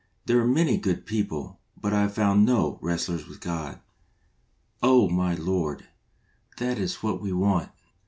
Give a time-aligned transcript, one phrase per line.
[0.25, 3.79] There are many good people, but I have found no wrestlers with God.
[4.81, 5.89] O my Lord,
[6.57, 7.69] that is what we want!